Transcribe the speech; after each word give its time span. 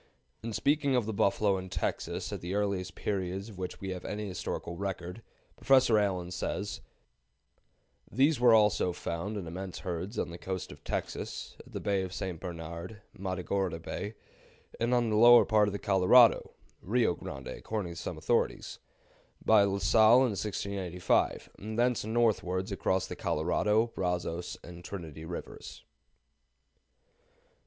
In 0.41 0.51
speaking 0.51 0.95
of 0.95 1.05
the 1.05 1.13
buffalo 1.13 1.59
in 1.59 1.69
Texas 1.69 2.33
at 2.33 2.41
the 2.41 2.55
earliest 2.55 2.95
periods 2.95 3.49
of 3.49 3.59
which 3.59 3.79
we 3.79 3.91
have 3.91 4.03
any 4.03 4.27
historical 4.27 4.75
record, 4.75 5.21
Professor 5.57 5.99
Allen 5.99 6.31
says: 6.31 6.81
"They 8.11 8.33
were 8.39 8.55
also 8.55 8.93
found 8.93 9.37
in 9.37 9.45
immense 9.45 9.81
herds 9.81 10.17
on 10.17 10.31
the 10.31 10.39
coast 10.39 10.71
of 10.71 10.83
Texas, 10.83 11.55
at 11.59 11.71
the 11.73 11.79
Bay 11.79 12.01
of 12.01 12.13
St. 12.13 12.39
Bernard 12.39 13.03
(Matagorda 13.15 13.79
Bay), 13.79 14.15
and 14.79 14.91
on 14.91 15.11
the 15.11 15.15
lower 15.17 15.45
part 15.45 15.67
of 15.67 15.71
the 15.71 15.77
Colorado 15.77 16.49
(Rio 16.81 17.13
Grande, 17.13 17.49
according 17.49 17.91
to 17.91 17.95
some 18.01 18.17
authorities), 18.17 18.79
by 19.45 19.61
La 19.61 19.77
Salle, 19.77 20.21
in 20.23 20.31
1685, 20.31 21.51
and 21.59 21.77
thence 21.77 22.03
northwards 22.03 22.71
across 22.71 23.05
the 23.05 23.15
Colorado, 23.15 23.85
Brazos, 23.93 24.57
and 24.63 24.83
Trinity 24.83 25.25
Rivers." 25.25 25.83